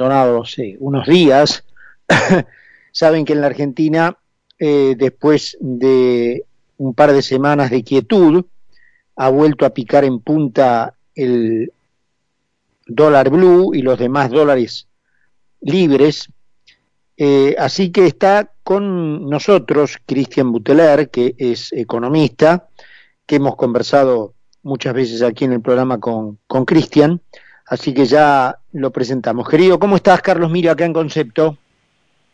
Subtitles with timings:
[0.00, 1.64] unos días,
[2.92, 4.16] saben que en la Argentina,
[4.58, 6.44] eh, después de
[6.78, 8.44] un par de semanas de quietud,
[9.16, 11.72] ha vuelto a picar en punta el
[12.86, 14.86] dólar blue y los demás dólares
[15.60, 16.28] libres.
[17.16, 22.68] Eh, así que está con nosotros Cristian Buteler, que es economista,
[23.26, 24.32] que hemos conversado
[24.62, 27.20] muchas veces aquí en el programa con Cristian,
[27.66, 29.48] así que ya lo presentamos.
[29.48, 31.56] Querido, ¿cómo estás, Carlos Mira, acá en Concepto?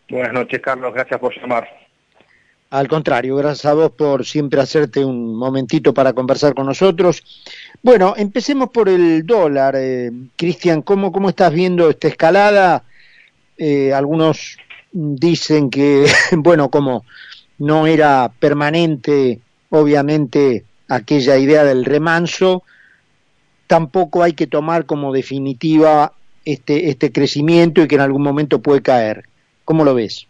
[0.09, 1.69] Buenas noches, Carlos, gracias por llamar.
[2.70, 7.23] Al contrario, gracias a vos por siempre hacerte un momentito para conversar con nosotros.
[7.83, 9.74] Bueno, empecemos por el dólar.
[9.77, 12.82] Eh, Cristian, ¿cómo, ¿cómo estás viendo esta escalada?
[13.57, 14.59] Eh, algunos
[14.93, 17.05] dicen que, bueno, como
[17.59, 19.41] no era permanente,
[19.71, 22.65] obviamente, aquella idea del remanso,
[23.66, 26.12] tampoco hay que tomar como definitiva
[26.46, 29.24] este, este crecimiento y que en algún momento puede caer.
[29.64, 30.27] ¿Cómo lo ves?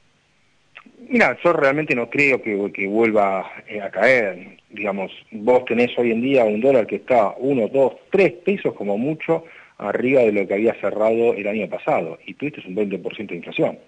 [1.09, 4.57] Mira, yo realmente no creo que, vuelva eh, a caer.
[4.71, 8.99] Digamos, vos tenés hoy en día un dólar que está uno, dos, tres pesos como
[8.99, 9.45] mucho
[9.79, 13.79] arriba de lo que había cerrado el año pasado y tuviste un 20% de inflación.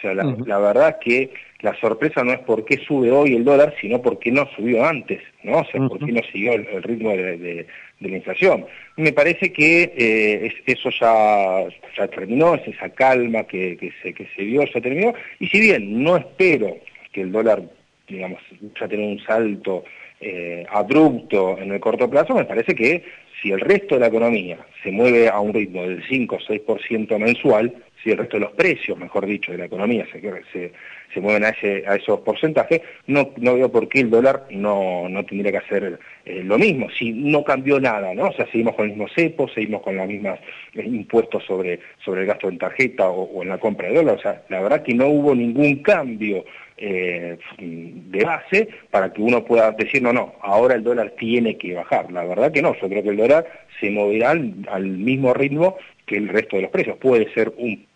[0.00, 3.44] O sea, la, verdad es que la sorpresa no es por qué sube hoy el
[3.44, 5.58] dólar, sino por qué no subió antes, ¿no?
[5.58, 7.66] O sea, por qué no siguió el, ritmo de,
[7.98, 8.64] la inflación.
[8.96, 11.66] Me parece que eh, eso ya,
[11.98, 15.60] ya terminó, es esa calma que, que, se, que se vio, ya terminó, y si
[15.60, 16.78] bien no espero
[17.12, 17.62] que el dólar,
[18.08, 18.40] digamos,
[18.80, 19.84] ya tenga un salto
[20.18, 23.04] eh, abrupto en el corto plazo, me parece que
[23.40, 27.18] si el resto de la economía se mueve a un ritmo del 5 o 6%
[27.18, 30.72] mensual, si el resto de los precios, mejor dicho, de la economía se,
[31.12, 35.08] se, mueven a, ese, a esos porcentajes, no, no veo por qué el dólar no,
[35.08, 38.28] no tendría que hacer eh, lo mismo, si no cambió nada, ¿no?
[38.28, 40.38] O sea, seguimos con el mismo cepo, seguimos con los mismos
[40.74, 44.22] eh, impuestos sobre, sobre el gasto en tarjeta o, en la compra de dólar, o
[44.22, 46.44] sea, la verdad que no hubo ningún cambio
[46.80, 51.74] eh, de base para que uno pueda decir, no, no, ahora el dólar tiene que
[51.74, 52.10] bajar.
[52.10, 53.46] La verdad que no, yo creo que el dólar
[53.78, 55.76] se moverá al mismo ritmo
[56.06, 56.96] que el resto de los precios.
[56.96, 57.86] Puede ser un,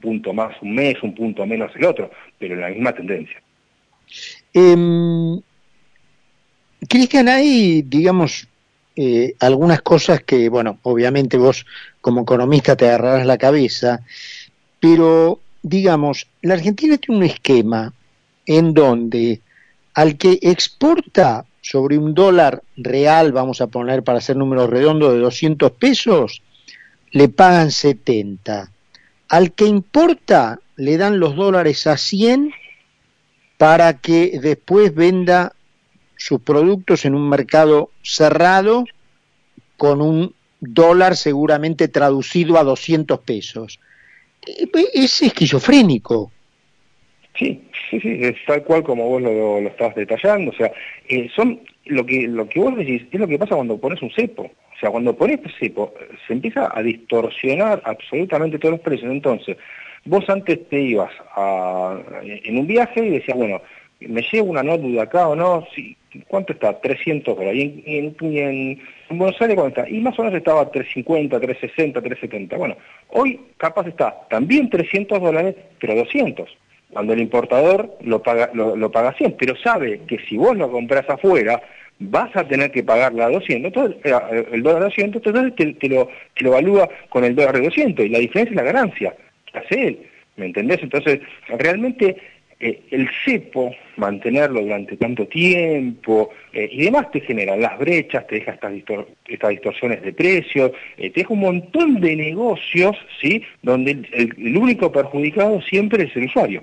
[0.00, 3.42] punto más un mes, un punto menos el otro, pero la misma tendencia.
[4.52, 5.40] Eh,
[6.86, 8.46] Cristian, hay, digamos,
[8.94, 11.64] eh, algunas cosas que, bueno, obviamente vos
[12.02, 14.02] como economista te agarrarás la cabeza,
[14.80, 17.94] pero, digamos, la Argentina tiene un esquema
[18.46, 19.40] en donde
[19.94, 25.20] al que exporta sobre un dólar real, vamos a poner para hacer números redondos, de
[25.20, 26.42] 200 pesos,
[27.10, 28.70] le pagan 70.
[29.28, 32.52] Al que importa le dan los dólares a 100
[33.58, 35.54] para que después venda
[36.16, 38.84] sus productos en un mercado cerrado
[39.76, 43.80] con un dólar seguramente traducido a 200 pesos.
[44.46, 46.32] Eh, pues, es esquizofrénico.
[47.34, 50.50] Sí, sí, sí, es tal cual como vos lo, lo estás detallando.
[50.50, 50.70] O sea,
[51.08, 54.10] eh, son lo que lo que vos decís es lo que pasa cuando pones un
[54.10, 54.42] cepo.
[54.42, 55.94] O sea, cuando pones cepo,
[56.26, 59.10] se empieza a distorsionar absolutamente todos los precios.
[59.10, 59.56] Entonces,
[60.04, 63.62] vos antes te ibas a, en un viaje y decías, bueno,
[64.00, 66.80] me llevo una de acá o no, sí, ¿cuánto está?
[66.80, 67.56] 300 dólares.
[67.56, 69.88] Y en, en, Buenos Aires, ¿cuánto está?
[69.88, 72.56] Y más o menos estaba 350, 360, 370.
[72.56, 72.76] Bueno,
[73.10, 76.48] hoy capaz está también 300 dólares, pero 200
[76.92, 81.08] cuando el importador lo paga, lo, paga 100, pero sabe que si vos lo compras
[81.08, 81.60] afuera,
[81.98, 86.08] vas a tener que pagarla a 200, entonces, eh, el dólar 200, entonces te, lo,
[86.34, 89.14] te evalúa con el dólar de 200 y la diferencia es la ganancia
[89.50, 89.98] que hace él,
[90.36, 90.82] ¿me entendés?
[90.82, 92.16] Entonces, realmente
[92.60, 98.36] eh, el cepo, mantenerlo durante tanto tiempo eh, y demás te genera las brechas, te
[98.36, 98.72] deja estas,
[99.26, 103.42] estas distorsiones de precios, te deja un montón de negocios, ¿sí?
[103.62, 106.62] Donde el único perjudicado siempre es el usuario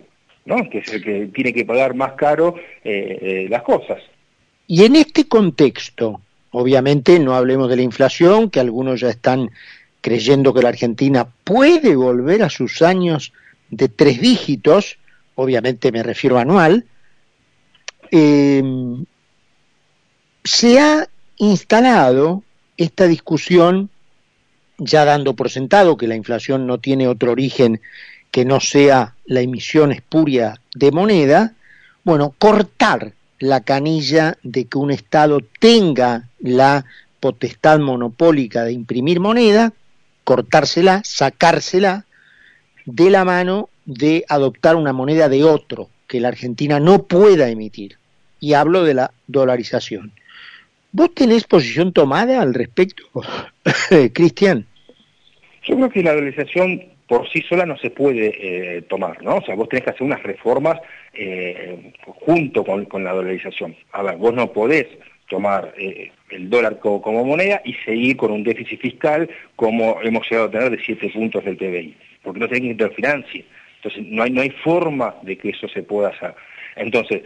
[0.72, 4.00] que es el que tiene que pagar más caro eh, eh, las cosas.
[4.68, 9.50] Y en este contexto, obviamente no hablemos de la inflación, que algunos ya están
[10.02, 13.34] creyendo que la Argentina puede volver a sus años
[13.70, 14.98] de tres dígitos,
[15.36, 16.86] obviamente me refiero anual,
[18.12, 18.64] eh,
[20.44, 21.08] se ha
[21.38, 22.44] instalado
[22.78, 23.90] esta discusión,
[24.78, 27.82] ya dando por sentado que la inflación no tiene otro origen
[28.32, 31.54] que no sea la emisión espuria de moneda,
[32.04, 36.86] bueno, cortar la canilla de que un Estado tenga la
[37.20, 39.74] potestad monopólica de imprimir moneda,
[40.24, 42.06] cortársela, sacársela
[42.86, 47.98] de la mano de adoptar una moneda de otro que la Argentina no pueda emitir.
[48.40, 50.14] Y hablo de la dolarización.
[50.92, 53.04] ¿Vos tenés posición tomada al respecto,
[54.14, 54.66] Cristian?
[55.64, 59.38] Yo creo que la dolarización por sí sola no se puede eh, tomar, ¿no?
[59.38, 60.80] O sea, vos tenés que hacer unas reformas
[61.14, 63.76] eh, junto con, la dolarización.
[63.94, 64.86] A ver, vos no podés
[65.28, 70.50] tomar eh, el dólar como, moneda y seguir con un déficit fiscal como hemos llegado
[70.50, 73.44] a tener de 7 puntos del PBI, porque no tenés que interfinanciar.
[73.78, 76.36] Entonces, no hay, no hay forma de que eso se pueda hacer.
[76.76, 77.24] Entonces,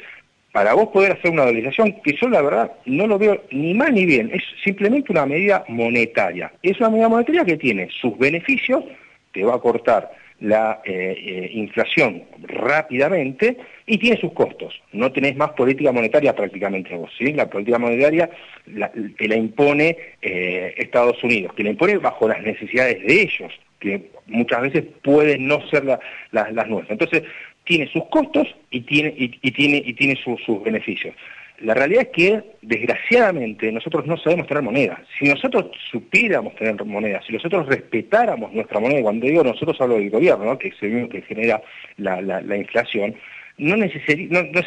[0.53, 3.94] para vos poder hacer una dolarización, que yo la verdad no lo veo ni mal
[3.94, 6.53] ni bien, es simplemente una medida monetaria.
[6.62, 8.85] Es una medida monetaria que tiene sus beneficios,
[9.33, 14.74] te va a cortar la eh, eh, inflación rápidamente y tiene sus costos.
[14.91, 17.33] No tenés más política monetaria prácticamente vos, ¿sí?
[17.33, 18.30] La política monetaria
[18.68, 23.53] la, te la impone eh, Estados Unidos, que la impone bajo las necesidades de ellos,
[23.80, 25.85] que muchas veces pueden no ser
[26.31, 26.91] las nuestras.
[26.91, 27.24] Entonces,
[27.65, 31.15] tiene sus costos y tiene, y, tiene, y tiene sus beneficios.
[31.63, 35.01] La realidad es que, desgraciadamente, nosotros no sabemos tener moneda.
[35.18, 40.10] Si nosotros supiéramos tener moneda, si nosotros respetáramos nuestra moneda, cuando digo nosotros hablo del
[40.10, 41.62] gobierno, que, que genera
[41.95, 43.15] la, inflación,
[43.57, 43.88] no, no,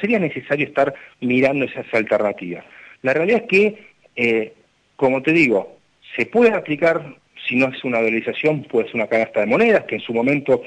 [0.01, 2.65] sería necesario estar mirando esas alternativas.
[3.03, 4.55] La realidad es que, eh,
[4.97, 5.77] como te digo,
[6.17, 7.15] se puede aplicar,
[7.47, 10.63] si no es una dolarización, puede ser una canasta de monedas, que en su momento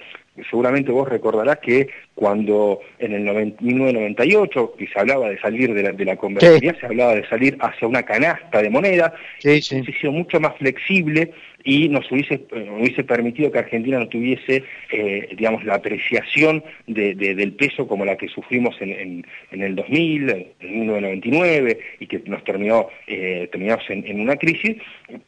[0.50, 3.22] seguramente vos recordarás que cuando en el
[3.60, 8.04] 1998 que se hablaba de salir de la, de se hablaba de salir hacia una
[8.04, 9.84] canasta de moneda, sí, sí.
[10.00, 11.32] sido mucho más flexible
[11.64, 17.88] y nos hubiese, hubiese permitido que Argentina no tuviese, eh, digamos, la apreciación del peso
[17.88, 23.84] como la que sufrimos en, el 2000, en 1999, y que nos terminó, eh, terminamos
[23.90, 24.78] en, una crisis,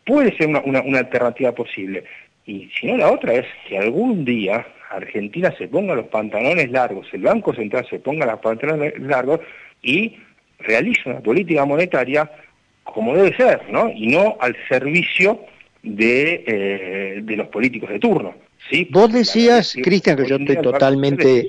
[0.05, 2.03] puede ser una, una alternativa posible.
[2.45, 7.07] Y si no, la otra es que algún día Argentina se ponga los pantalones largos,
[7.13, 9.39] el Banco Central se ponga los pantalones largos
[9.81, 10.17] y
[10.59, 12.29] realice una política monetaria
[12.83, 13.89] como debe ser, ¿no?
[13.89, 15.39] Y no al servicio
[15.83, 18.35] de, eh, de los políticos de turno.
[18.69, 18.88] ¿sí?
[18.91, 21.47] Vos decías, Cristian, que yo estoy totalmente,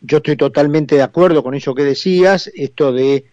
[0.00, 3.24] yo estoy totalmente de acuerdo con eso que decías, esto de,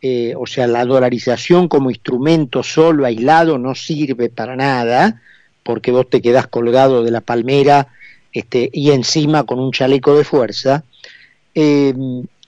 [0.00, 5.22] eh, o sea, la dolarización como instrumento solo, aislado, no sirve para nada,
[5.62, 7.88] porque vos te quedás colgado de la palmera
[8.32, 10.84] este, y encima con un chaleco de fuerza,
[11.54, 11.94] eh,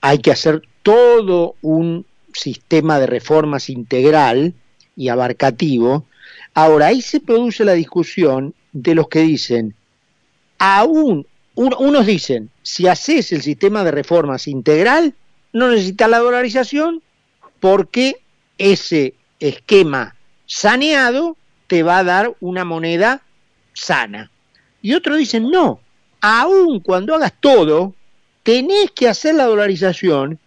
[0.01, 4.53] hay que hacer todo un sistema de reformas integral
[4.95, 6.05] y abarcativo.
[6.53, 9.73] Ahora, ahí se produce la discusión de los que dicen,
[10.57, 15.13] aún, unos dicen, si haces el sistema de reformas integral,
[15.53, 17.01] no necesitas la dolarización
[17.59, 18.17] porque
[18.57, 20.15] ese esquema
[20.45, 21.37] saneado
[21.67, 23.21] te va a dar una moneda
[23.73, 24.31] sana.
[24.85, 25.79] Y otros dicen, no,
[26.21, 27.95] aun cuando hagas todo,
[28.43, 30.37] tenés que hacer la dolarización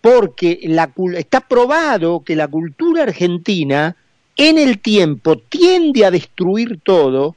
[0.00, 3.96] porque la, está probado que la cultura argentina
[4.36, 7.34] en el tiempo tiende a destruir todo,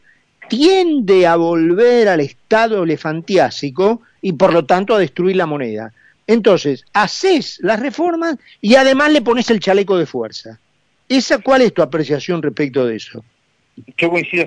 [0.48, 5.94] tiende a volver al estado elefantiásico y por lo tanto a destruir la moneda.
[6.28, 10.60] Entonces, haces las reformas y además le pones el chaleco de fuerza.
[11.10, 13.26] ¿Esa cuál es tu apreciación respecto de eso?
[13.98, 14.46] Yo coincido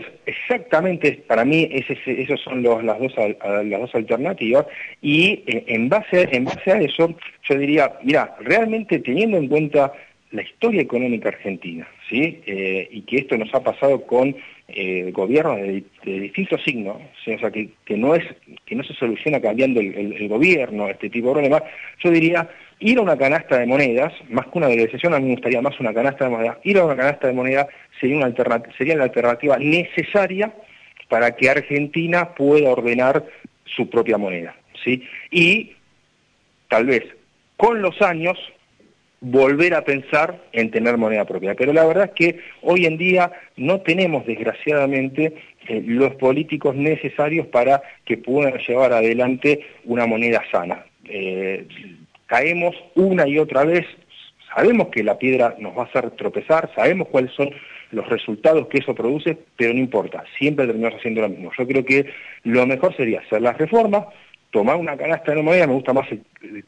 [0.49, 4.67] exactamente, para mí ese, esos son las, dos, las dos alternativas
[5.03, 7.15] y eh, en, base, en base a eso
[7.49, 9.93] yo diría, mira, realmente teniendo en cuenta
[10.31, 12.41] la historia económica argentina, ¿sí?
[12.47, 14.35] Eh, y que esto nos ha pasado con
[14.69, 18.25] eh, gobiernos de, distintos signos, o sea, que, que, no es,
[18.67, 21.62] que no se soluciona cambiando el, gobierno, este tipo de problemas,
[22.02, 22.49] yo diría,
[22.80, 25.78] ir a una canasta de monedas, más que una dolarización, a mí me gustaría más
[25.80, 27.66] una canasta de monedas, ir a una canasta de monedas
[28.00, 30.52] sería, una sería la alternativa necesaria
[31.08, 33.25] para que Argentina pueda ordenar
[33.64, 34.54] su propia moneda.
[34.85, 35.02] ¿sí?
[35.30, 35.73] Y
[36.68, 37.04] tal vez
[37.56, 38.38] con los años
[39.20, 41.54] volver a pensar en tener moneda propia.
[41.54, 45.35] Pero la verdad es que hoy en día no tenemos, desgraciadamente,
[45.66, 50.85] eh, los políticos necesarios para que puedan llevar adelante una moneda sana.
[51.04, 51.66] Eh,
[52.28, 53.85] caemos una y otra vez,
[54.54, 57.50] sabemos que la piedra nos va a hacer tropezar, sabemos cuáles son
[57.90, 61.50] los resultados que eso produce, pero no importa, siempre terminamos haciendo lo mismo.
[61.58, 62.11] Yo creo que
[62.44, 64.04] lo mejor sería hacer las reformas,
[64.50, 66.06] tomar una canasta de moneda, me gusta más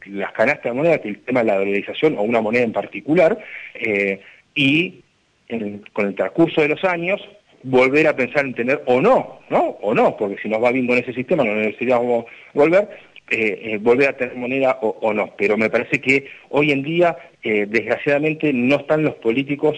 [0.07, 3.38] las canastas de moneda que el tema de la dolarización o una moneda en particular,
[3.75, 4.21] eh,
[4.55, 5.02] y
[5.93, 7.21] con el transcurso de los años
[7.62, 9.76] volver a pensar en tener o no, ¿no?
[9.83, 12.25] O no, porque si nos va bien con ese sistema no necesitamos
[12.55, 12.88] volver,
[13.31, 15.35] eh, eh, volver a tener moneda o, no.
[15.37, 19.77] Pero me parece que hoy en día, desgraciadamente, no están los políticos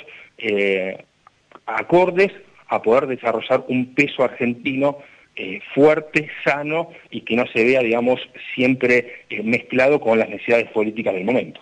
[1.67, 2.33] acordes
[2.69, 4.99] a poder desarrollar un peso argentino
[5.37, 8.21] eh, fuerte, sano y que no se vea, digamos,
[8.55, 11.61] siempre eh, mezclado con las necesidades políticas del momento.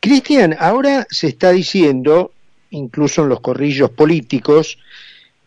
[0.00, 2.32] Cristian, ahora se está diciendo,
[2.70, 4.78] incluso en los corrillos políticos,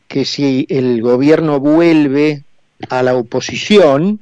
[0.08, 2.44] que si el gobierno vuelve
[2.90, 4.20] a la oposición,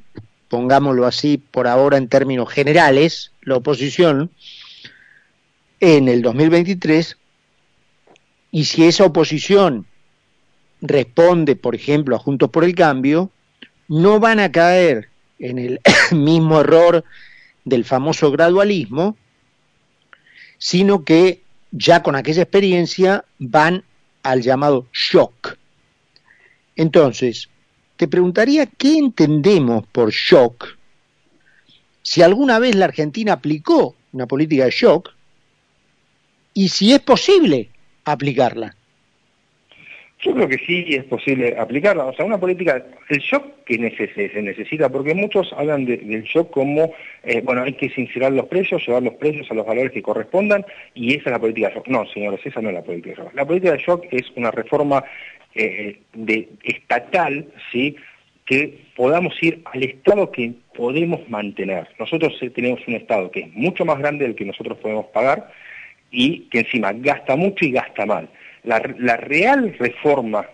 [0.48, 4.30] pongámoslo así por ahora en términos generales, la oposición
[5.80, 7.16] en el 2023,
[8.50, 9.86] y si esa oposición
[10.80, 13.30] responde, por ejemplo, a Juntos por el Cambio,
[13.88, 15.80] no van a caer en el
[16.12, 17.04] mismo error
[17.64, 19.16] del famoso gradualismo,
[20.58, 23.84] sino que ya con aquella experiencia van
[24.22, 25.56] al llamado shock.
[26.76, 27.48] Entonces,
[27.96, 30.76] te preguntaría qué entendemos por shock,
[32.02, 35.10] si alguna vez la Argentina aplicó una política de shock
[36.54, 37.68] y si es posible
[38.04, 38.76] aplicarla.
[40.20, 42.06] Yo creo que sí es posible aplicarla.
[42.06, 43.76] O sea, una política, el shock que
[44.32, 48.86] se necesita, porque muchos hablan del shock como, eh, bueno, hay que sincerar los precios,
[48.86, 51.88] llevar los precios a los valores que correspondan, y esa es la política de shock.
[51.88, 53.34] No, señores, esa no es la política de shock.
[53.34, 55.04] La política de shock es una reforma
[55.56, 57.96] eh, de, estatal, ¿sí?,
[58.46, 61.88] que podamos ir al Estado que podemos mantener.
[61.98, 65.50] Nosotros tenemos un Estado que es mucho más grande del que nosotros podemos pagar
[66.12, 68.28] y que encima gasta mucho y gasta mal.
[68.62, 70.46] La, real reforma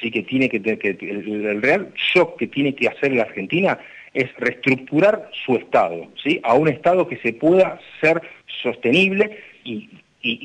[0.00, 3.78] sí que tiene que, el, real shock que tiene que hacer la Argentina
[4.14, 6.40] es reestructurar su Estado, ¿sí?
[6.44, 8.20] a un Estado que se pueda ser
[8.62, 9.88] sostenible y,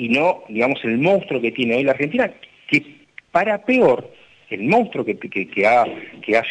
[0.09, 2.31] no, digamos, el monstruo que tiene hoy la Argentina,
[2.67, 2.96] que
[3.37, 4.11] para peor,
[4.49, 5.85] el monstruo que, ha,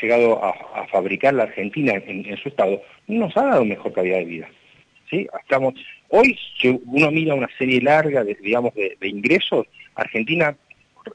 [0.00, 4.24] llegado a, fabricar la Argentina en, su Estado, no nos ha dado mejor calidad de
[4.24, 4.48] vida.
[5.10, 5.26] ¿sí?
[5.40, 5.74] Estamos,
[6.10, 9.66] hoy, si uno mira una serie larga de, digamos, de ingresos,
[9.96, 10.56] Argentina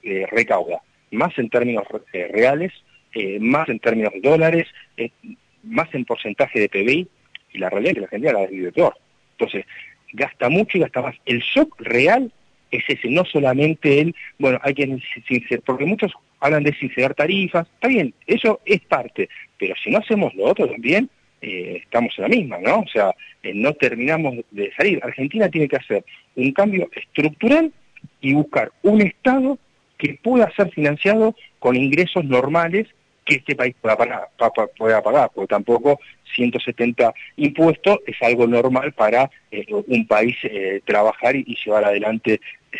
[0.03, 2.73] eh, recauda más en términos eh, reales,
[3.13, 4.67] eh, más en términos de dólares,
[5.63, 7.07] más en porcentaje de PBI,
[7.53, 8.97] y la realidad es que la Argentina la vive peor.
[9.37, 9.65] Entonces,
[10.11, 11.15] gasta mucho y gasta más.
[11.25, 12.29] El shock real
[12.71, 14.97] es ese, no solamente el, bueno, hay que
[15.27, 19.99] sincerar, porque muchos hablan de sincerar tarifas, está bien, eso es parte, pero si no
[19.99, 21.09] hacemos lo otro también,
[21.41, 22.81] estamos en la misma, ¿no?
[22.81, 23.15] O sea,
[23.55, 24.99] no terminamos de salir.
[25.01, 27.71] Argentina tiene que hacer un cambio estructural
[28.21, 29.57] y buscar un Estado
[29.97, 32.87] que pueda ser financiado con ingresos normales
[33.25, 34.29] que este país pueda pagar,
[34.77, 35.99] pueda pagar porque tampoco
[36.35, 42.39] 170 impuestos es algo normal para eh, un país eh, trabajar y, llevar adelante eh,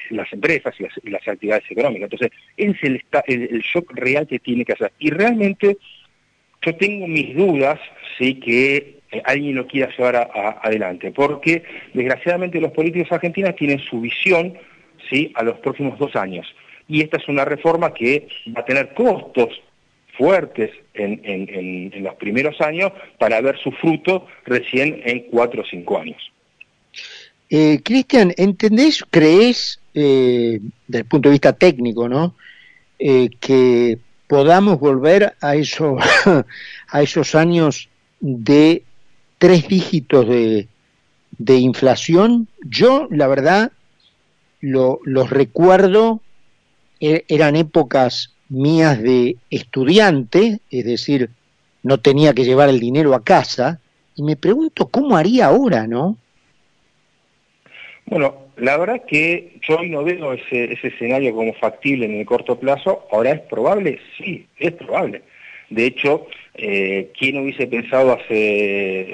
[0.10, 2.10] las empresas y las, actividades económicas.
[2.12, 4.92] Entonces, ese es el, shock real que tiene que hacer.
[5.00, 5.78] Y realmente
[6.62, 7.80] yo tengo mis dudas,
[8.18, 10.30] sí, que alguien lo quiera llevar
[10.64, 14.58] adelante, porque desgraciadamente los políticos argentinos tienen su visión
[15.10, 15.32] ¿sí?
[15.36, 16.48] a los próximos dos años.
[16.88, 19.62] Y esta es una reforma que va a tener costos
[20.18, 26.32] fuertes en, los primeros años para ver su fruto recién en cuatro o cinco años.
[27.50, 32.36] Eh, Cristian, ¿entendés, crees, eh, desde el punto de vista técnico, ¿no?
[33.00, 35.98] Eh, que podamos volver a, eso,
[36.88, 38.84] a esos años de
[39.38, 40.68] tres dígitos de,
[41.38, 42.48] de inflación?
[42.64, 43.72] Yo, la verdad,
[44.62, 46.22] lo, los recuerdo,
[47.00, 51.32] e, eran épocas mías de estudiante, es decir,
[51.84, 53.80] no tenía que llevar el dinero a casa,
[54.16, 56.18] y me pregunto cómo haría ahora, ¿no?
[58.06, 63.08] Bueno, la verdad que yo no veo ese, escenario como factible en el corto plazo.
[63.12, 65.24] Ahora es probable, sí, es probable.
[65.72, 69.10] De hecho, eh, ¿quién hubiese pensado hace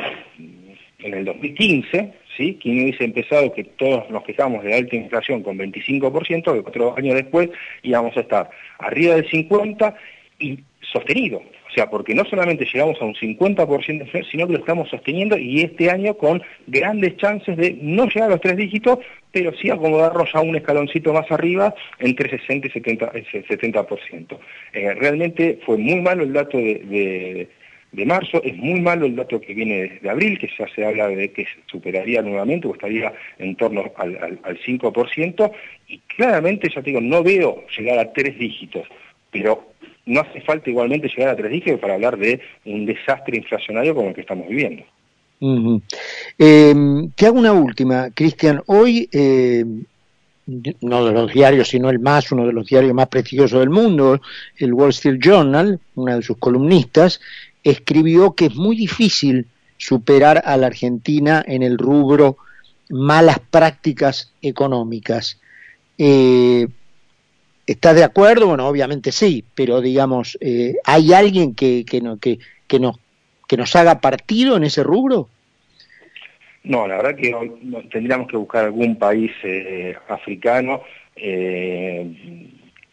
[0.99, 2.59] en el 2015 ¿sí?
[2.61, 7.15] ¿Quién hubiese empezado que todos nos quejamos de alta inflación con 25%, que cuatro años
[7.15, 7.49] después
[7.83, 8.49] íbamos a estar
[8.79, 9.95] arriba del 50%
[10.39, 11.41] y sostenido?
[11.69, 14.89] O sea, porque no solamente llegamos a un 50% de inflación, sino que lo estamos
[14.89, 18.99] sosteniendo y este año con grandes chances de no llegar a los tres dígitos,
[19.31, 24.37] pero sí acomodarnos a un escaloncito más arriba entre 60 y 70%.
[24.73, 27.47] Eh, realmente fue muy malo el dato de
[27.91, 28.41] de marzo.
[28.43, 31.45] Es muy malo el dato que viene de abril, que ya se habla de que
[31.65, 35.51] superaría nuevamente o estaría en torno al, al, 5%.
[35.87, 38.87] Y claramente, ya te digo, no veo llegar a tres dígitos,
[39.31, 39.73] pero
[40.07, 44.09] no hace falta igualmente llegar a tres dígitos para hablar de un desastre inflacionario como
[44.09, 44.83] el que estamos viviendo.
[46.37, 48.61] Em, te hago una última, Cristian.
[48.65, 49.63] Hoy, eh,
[50.81, 54.19] no de los diarios, sino el más, uno de los diarios más prestigiosos del mundo,
[54.57, 57.19] el Wall Street Journal, una de sus columnistas,
[57.63, 59.45] escribió que es muy difícil
[59.77, 62.37] superar a la Argentina en el rubro
[62.89, 65.39] malas prácticas económicas.
[65.97, 66.67] Eh,
[67.67, 68.47] ¿Estás de acuerdo?
[68.47, 72.97] Bueno, obviamente sí, pero digamos, eh, ¿hay alguien que, que, no, que, que, nos,
[73.47, 75.27] que nos haga partido en ese rubro?
[76.63, 77.33] No, la verdad que
[77.91, 80.81] tendríamos que buscar algún país eh, africano,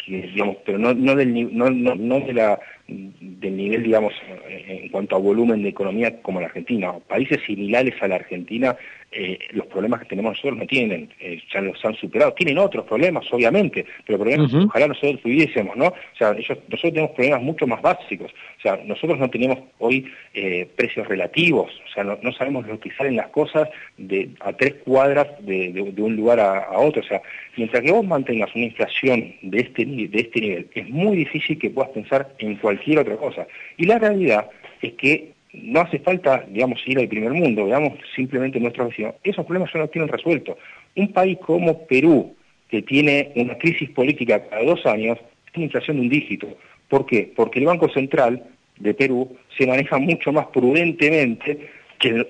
[0.07, 4.13] digamos, pero no, no, del, no, no de la del nivel, digamos,
[4.49, 6.93] en cuanto a volumen de economía como la Argentina.
[7.09, 8.77] Países similares a la Argentina,
[9.17, 12.33] eh, los problemas que tenemos nosotros no tienen, eh, ya los han superado.
[12.33, 15.87] Tienen otros problemas, obviamente, pero problemas ojalá nosotros tuviésemos, ¿no?
[15.87, 18.33] O sea, ellos, nosotros tenemos problemas mucho más básicos.
[18.59, 22.91] O sea, nosotros no tenemos hoy eh, precios relativos, o sea, no, sabemos lo que
[22.91, 27.01] salen las cosas de, a tres cuadras de, un lugar a, otro.
[27.01, 27.23] O sea,
[27.57, 31.71] mientras que vos mantengas una inflación de este, de este nivel, es muy difícil que
[31.71, 33.47] puedas pensar en cualquier otra cosa.
[33.77, 34.49] Y la realidad
[34.83, 39.45] es que no hace falta, digamos, ir al primer mundo, veamos simplemente nuestra vecinos, esos
[39.45, 40.57] problemas ya los tienen resueltos.
[40.97, 42.35] Un país como Perú,
[42.69, 45.19] que tiene una crisis política cada dos años,
[45.53, 46.49] tiene inflación de un dígito.
[46.89, 47.33] ¿Por qué?
[47.35, 48.43] Porque el Banco Central
[48.79, 51.69] de Perú se maneja mucho más prudentemente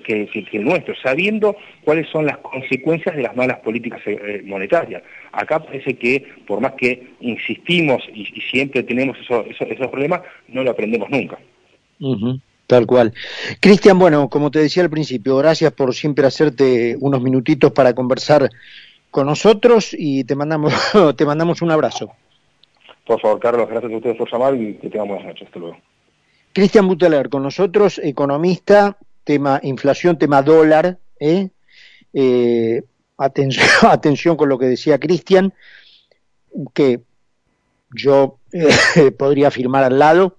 [0.03, 5.03] que el, nuestro, sabiendo cuáles son las consecuencias de las malas políticas eh, monetarias.
[5.31, 11.09] Acá parece que, por más que insistimos y, siempre tenemos esos problemas, no lo aprendemos
[11.09, 11.37] nunca.
[12.67, 13.13] Tal cual.
[13.59, 18.49] Cristian, bueno, como te decía al principio, gracias por siempre hacerte unos minutitos para conversar
[19.11, 20.73] con nosotros y te mandamos,
[21.17, 22.11] te mandamos un abrazo.
[23.05, 25.47] Por favor, Carlos, gracias a ustedes por llamar y que tengan buenas noches.
[25.47, 25.77] Hasta luego.
[26.53, 30.97] Cristian Buteler con nosotros, economista, tema inflación, tema dólar.
[31.19, 31.49] ¿eh?
[32.13, 32.83] Eh,
[33.17, 35.53] atención, atención con lo que decía Cristian,
[36.73, 37.01] que
[37.91, 40.37] yo eh, podría afirmar al lado.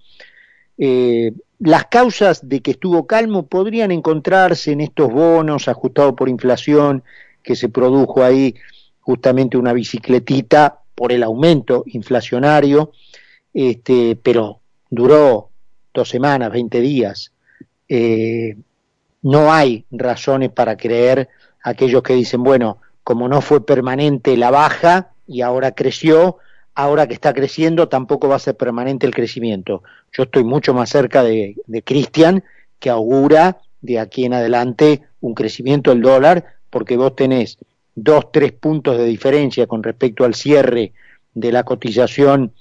[1.58, 7.02] Las causas de que estuvo calmo podrían encontrarse en estos bonos ajustados por inflación,
[7.42, 8.54] que se produjo ahí
[9.00, 12.92] justamente una bicicletita por el aumento inflacionario,
[13.54, 15.48] este, pero duró
[15.94, 17.32] dos semanas, 20 días.
[19.22, 21.28] No hay razones para creer
[21.62, 26.38] aquellos que dicen, bueno, como no fue permanente la baja y ahora creció,
[26.74, 29.82] ahora que está creciendo tampoco va a ser permanente el crecimiento.
[30.12, 32.44] Yo estoy mucho más cerca de, Cristian,
[32.78, 37.58] que augura de aquí en adelante un crecimiento del dólar, porque vos tenés
[37.94, 40.92] dos, tres puntos de diferencia con respecto al cierre
[41.34, 42.52] de la cotización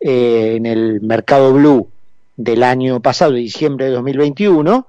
[0.00, 1.88] eh, en el mercado blue
[2.36, 4.86] del año pasado, diciembre de 2021,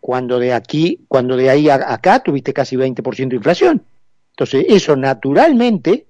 [0.00, 3.82] cuando de aquí, cuando de ahí a acá tuviste casi 20% de inflación.
[4.30, 6.06] Entonces, eso naturalmente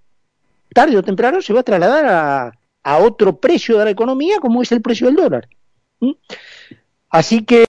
[0.75, 2.53] tarde o temprano se va a trasladar a,
[3.01, 5.47] otro precio de la economía como es el precio del dólar.
[6.01, 6.13] ¿Mm?
[7.11, 7.57] Así que